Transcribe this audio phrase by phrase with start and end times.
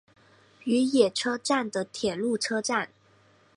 [0.63, 2.89] 与野车站的铁路车站。